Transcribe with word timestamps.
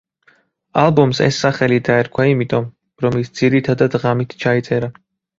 ალბომს 0.83 1.19
ეს 1.25 1.35
სახელი 1.43 1.75
დაერქვა 1.89 2.25
იმიტომ, 2.29 2.65
რომ 3.05 3.17
ის 3.19 3.29
ძირითადად 3.41 3.99
ღამით 4.07 4.33
ჩაიწერა. 4.45 4.91